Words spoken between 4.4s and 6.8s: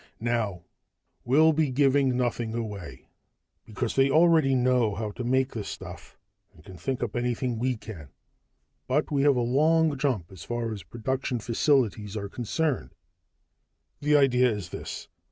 know how to make the stuff and can